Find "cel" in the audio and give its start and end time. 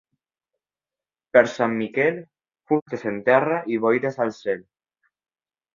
4.43-4.71